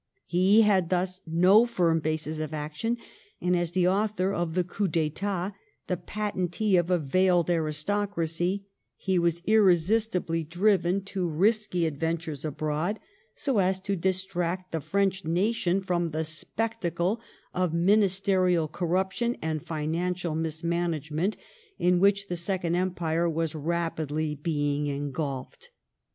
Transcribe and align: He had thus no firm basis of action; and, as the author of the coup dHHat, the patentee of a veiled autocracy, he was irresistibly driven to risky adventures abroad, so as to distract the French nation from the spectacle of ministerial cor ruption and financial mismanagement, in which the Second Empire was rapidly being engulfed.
He 0.25 0.61
had 0.61 0.89
thus 0.89 1.21
no 1.27 1.67
firm 1.67 1.99
basis 1.99 2.39
of 2.39 2.55
action; 2.55 2.97
and, 3.39 3.55
as 3.55 3.73
the 3.73 3.87
author 3.87 4.33
of 4.33 4.55
the 4.55 4.63
coup 4.63 4.87
dHHat, 4.87 5.53
the 5.85 5.95
patentee 5.95 6.75
of 6.75 6.89
a 6.89 6.97
veiled 6.97 7.51
autocracy, 7.51 8.65
he 8.95 9.19
was 9.19 9.43
irresistibly 9.45 10.43
driven 10.43 11.03
to 11.03 11.27
risky 11.29 11.85
adventures 11.85 12.43
abroad, 12.43 12.99
so 13.35 13.59
as 13.59 13.79
to 13.81 13.95
distract 13.95 14.71
the 14.71 14.81
French 14.81 15.23
nation 15.23 15.81
from 15.81 16.07
the 16.07 16.23
spectacle 16.23 17.21
of 17.53 17.71
ministerial 17.71 18.67
cor 18.67 18.87
ruption 18.87 19.37
and 19.39 19.61
financial 19.61 20.33
mismanagement, 20.33 21.37
in 21.77 21.99
which 21.99 22.27
the 22.27 22.35
Second 22.37 22.73
Empire 22.73 23.29
was 23.29 23.53
rapidly 23.53 24.33
being 24.33 24.87
engulfed. 24.87 25.69